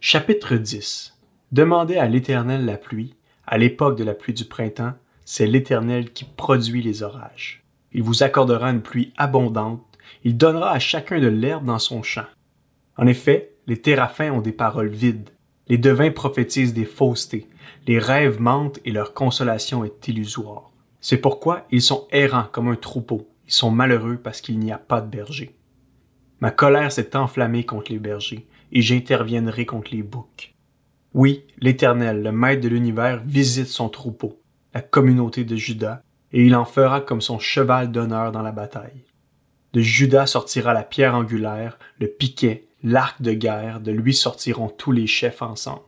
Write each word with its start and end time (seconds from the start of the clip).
Chapitre 0.00 0.54
10 0.54 1.18
Demandez 1.50 1.96
à 1.96 2.06
l'Éternel 2.06 2.64
la 2.64 2.76
pluie, 2.76 3.16
à 3.48 3.58
l'époque 3.58 3.98
de 3.98 4.04
la 4.04 4.14
pluie 4.14 4.32
du 4.32 4.44
printemps, 4.44 4.92
c'est 5.24 5.48
l'Éternel 5.48 6.12
qui 6.12 6.24
produit 6.24 6.82
les 6.82 7.02
orages. 7.02 7.64
Il 7.92 8.04
vous 8.04 8.22
accordera 8.22 8.70
une 8.70 8.80
pluie 8.80 9.12
abondante, 9.16 9.82
il 10.22 10.36
donnera 10.36 10.70
à 10.70 10.78
chacun 10.78 11.18
de 11.18 11.26
l'herbe 11.26 11.64
dans 11.64 11.80
son 11.80 12.04
champ. 12.04 12.26
En 12.96 13.08
effet, 13.08 13.56
les 13.66 13.82
téraphins 13.82 14.30
ont 14.30 14.40
des 14.40 14.52
paroles 14.52 14.88
vides, 14.88 15.30
les 15.66 15.78
devins 15.78 16.12
prophétisent 16.12 16.74
des 16.74 16.84
faussetés, 16.84 17.48
les 17.88 17.98
rêves 17.98 18.40
mentent 18.40 18.78
et 18.84 18.92
leur 18.92 19.14
consolation 19.14 19.84
est 19.84 20.06
illusoire. 20.06 20.70
C'est 21.00 21.16
pourquoi 21.16 21.66
ils 21.72 21.82
sont 21.82 22.06
errants 22.12 22.46
comme 22.52 22.68
un 22.68 22.76
troupeau, 22.76 23.28
ils 23.48 23.52
sont 23.52 23.72
malheureux 23.72 24.16
parce 24.16 24.42
qu'il 24.42 24.60
n'y 24.60 24.70
a 24.70 24.78
pas 24.78 25.00
de 25.00 25.10
berger. 25.10 25.56
Ma 26.38 26.52
colère 26.52 26.92
s'est 26.92 27.16
enflammée 27.16 27.64
contre 27.64 27.90
les 27.90 27.98
bergers, 27.98 28.46
et 28.72 28.82
j'interviendrai 28.82 29.66
contre 29.66 29.90
les 29.92 30.02
boucs. 30.02 30.54
Oui, 31.14 31.44
l'Éternel, 31.58 32.22
le 32.22 32.32
Maître 32.32 32.62
de 32.62 32.68
l'univers, 32.68 33.22
visite 33.24 33.68
son 33.68 33.88
troupeau, 33.88 34.40
la 34.74 34.82
communauté 34.82 35.44
de 35.44 35.56
Judas, 35.56 36.02
et 36.32 36.44
il 36.44 36.54
en 36.54 36.64
fera 36.64 37.00
comme 37.00 37.22
son 37.22 37.38
cheval 37.38 37.90
d'honneur 37.90 38.32
dans 38.32 38.42
la 38.42 38.52
bataille. 38.52 39.04
De 39.72 39.80
Judas 39.80 40.26
sortira 40.26 40.74
la 40.74 40.82
pierre 40.82 41.14
angulaire, 41.14 41.78
le 41.98 42.08
piquet, 42.08 42.68
l'arc 42.82 43.20
de 43.22 43.32
guerre, 43.32 43.80
de 43.80 43.92
lui 43.92 44.14
sortiront 44.14 44.68
tous 44.68 44.92
les 44.92 45.06
chefs 45.06 45.42
ensemble. 45.42 45.82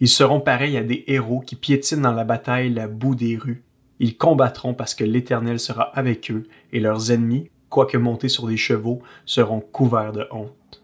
Ils 0.00 0.08
seront 0.08 0.40
pareils 0.40 0.76
à 0.76 0.82
des 0.82 1.04
héros 1.06 1.40
qui 1.40 1.56
piétinent 1.56 2.02
dans 2.02 2.12
la 2.12 2.24
bataille 2.24 2.70
la 2.70 2.88
boue 2.88 3.14
des 3.14 3.36
rues. 3.36 3.64
Ils 3.98 4.16
combattront 4.16 4.72
parce 4.72 4.94
que 4.94 5.04
l'Éternel 5.04 5.60
sera 5.60 5.82
avec 5.82 6.30
eux, 6.30 6.46
et 6.72 6.80
leurs 6.80 7.12
ennemis, 7.12 7.50
quoique 7.68 7.98
montés 7.98 8.28
sur 8.28 8.46
des 8.46 8.56
chevaux, 8.56 9.02
seront 9.26 9.60
couverts 9.60 10.12
de 10.12 10.26
honte. 10.30 10.79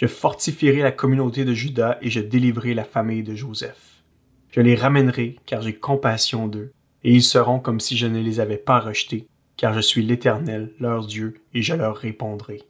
Je 0.00 0.06
fortifierai 0.06 0.78
la 0.78 0.92
communauté 0.92 1.44
de 1.44 1.52
Judas 1.52 1.98
et 2.00 2.08
je 2.08 2.20
délivrerai 2.20 2.72
la 2.72 2.84
famille 2.84 3.22
de 3.22 3.34
Joseph. 3.34 4.02
Je 4.50 4.62
les 4.62 4.74
ramènerai, 4.74 5.36
car 5.44 5.60
j'ai 5.60 5.74
compassion 5.74 6.48
d'eux, 6.48 6.72
et 7.04 7.12
ils 7.12 7.22
seront 7.22 7.60
comme 7.60 7.80
si 7.80 7.98
je 7.98 8.06
ne 8.06 8.18
les 8.18 8.40
avais 8.40 8.56
pas 8.56 8.80
rejetés, 8.80 9.26
car 9.58 9.74
je 9.74 9.80
suis 9.80 10.02
l'Éternel, 10.02 10.72
leur 10.80 11.04
Dieu, 11.04 11.42
et 11.52 11.60
je 11.60 11.74
leur 11.74 11.98
répondrai. 11.98 12.62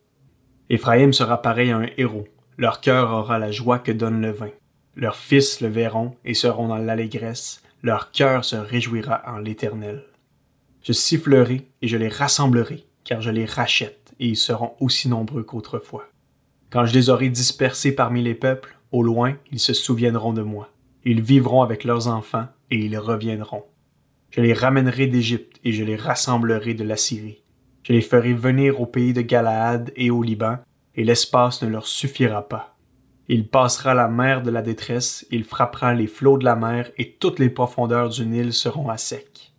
Éphraïm 0.71 1.13
sera 1.13 1.41
pareil 1.41 1.71
à 1.71 1.77
un 1.77 1.87
héros, 1.99 2.27
leur 2.59 2.81
cœur 2.81 3.13
aura 3.13 3.39
la 3.39 3.53
joie 3.53 3.79
que 3.79 3.93
donne 3.93 4.21
le 4.21 4.33
vin. 4.33 4.51
Leurs 4.97 5.15
fils 5.15 5.61
le 5.61 5.69
verront 5.69 6.17
et 6.25 6.35
seront 6.35 6.67
dans 6.67 6.79
l'allégresse, 6.79 7.63
leur 7.85 8.11
cœur 8.11 8.45
se 8.45 8.57
réjouira 8.57 9.23
en 9.29 9.39
l'Éternel. 9.39 10.03
Je 10.83 10.93
sifflerai 10.93 11.69
et 11.81 11.87
je 11.87 11.97
les 11.97 12.09
rassemblerai, 12.09 12.87
car 13.05 13.21
je 13.23 13.31
les 13.31 13.45
rachète, 13.45 14.15
et 14.19 14.27
ils 14.27 14.37
seront 14.37 14.73
aussi 14.81 15.09
nombreux 15.09 15.45
qu'autrefois. 15.45 16.09
Quand 16.71 16.87
je 16.87 16.95
les 16.95 17.11
aurai 17.11 17.31
dispersés 17.31 17.93
parmi 17.93 18.23
les 18.23 18.35
peuples, 18.35 18.77
au 18.93 19.03
loin, 19.03 19.37
ils 19.51 19.59
se 19.59 19.75
souviendront 19.75 20.33
de 20.33 20.43
moi. 20.43 20.71
Ils 21.05 21.21
vivront 21.21 21.63
avec 21.63 21.83
leurs 21.83 22.07
enfants, 22.07 22.47
et 22.71 22.77
ils 22.77 22.97
reviendront. 22.97 23.65
Je 24.31 24.41
les 24.41 24.53
ramènerai 24.53 25.09
d'Égypte, 25.09 25.59
et 25.65 25.73
je 25.73 25.83
les 25.83 25.97
rassemblerai 25.97 26.75
de 26.75 26.85
la 26.85 26.97
Syrie. 26.97 27.43
Je 27.83 27.93
les 27.93 28.01
ferai 28.01 28.35
venir 28.35 28.81
au 28.81 28.87
pays 28.87 29.13
de 29.13 29.21
Galaad 29.21 29.93
et 29.97 30.11
au 30.11 30.23
Liban, 30.23 30.59
et 30.95 31.03
l'espace 31.03 31.61
ne 31.63 31.69
leur 31.69 31.89
suffira 31.89 32.49
pas. 32.49 32.77
Il 33.27 33.49
passera 33.49 33.95
la 33.95 34.07
mer 34.07 34.43
de 34.43 34.51
la 34.51 34.63
détresse, 34.63 35.27
il 35.31 35.45
frappera 35.45 35.95
les 35.95 36.07
flots 36.07 36.39
de 36.39 36.45
la 36.45 36.55
mer, 36.57 36.91
et 36.99 37.17
toutes 37.19 37.41
les 37.41 37.51
profondeurs 37.51 38.11
du 38.11 38.27
Nil 38.27 38.53
seront 38.53 38.89
à 38.89 38.97
sec. 38.97 39.53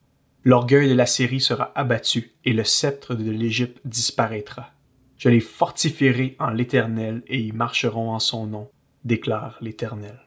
L'orgueil 0.46 0.88
de 0.88 0.96
la 0.96 1.06
Syrie 1.06 1.42
sera 1.42 1.74
abattu, 1.76 2.32
et 2.46 2.54
le 2.54 2.64
sceptre 2.64 3.16
de 3.16 3.32
l'Égypte 3.32 3.82
disparaîtra. 3.84 4.72
Je 5.22 5.30
les 5.30 5.40
fortifierai 5.40 6.36
en 6.40 6.50
l'Éternel 6.50 7.22
et 7.28 7.40
ils 7.40 7.54
marcheront 7.54 8.10
en 8.10 8.18
son 8.18 8.48
nom, 8.48 8.72
déclare 9.06 9.56
l'Éternel. 9.62 10.20